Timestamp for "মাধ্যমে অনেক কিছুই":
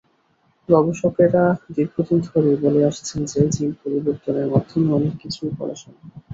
4.47-5.51